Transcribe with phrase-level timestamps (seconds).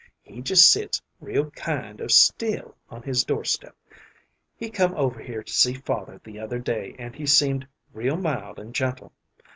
[0.23, 3.75] He just sits real kind of still on his doorstep.
[4.57, 8.57] He come over here to see father the other day, and he seemed real mild
[8.57, 9.11] and gentle.